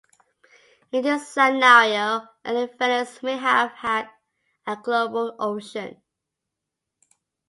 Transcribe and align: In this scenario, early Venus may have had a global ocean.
In 0.91 1.03
this 1.03 1.27
scenario, 1.27 2.27
early 2.43 2.71
Venus 2.79 3.21
may 3.21 3.37
have 3.37 3.69
had 3.73 4.09
a 4.65 4.75
global 4.75 5.35
ocean. 5.37 6.01